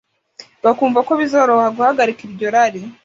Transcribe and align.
bakumva 0.65 0.99
ko 1.07 1.11
bizoroha 1.21 1.67
guhagarika 1.75 2.21
iryo 2.27 2.47
rari 2.55 2.81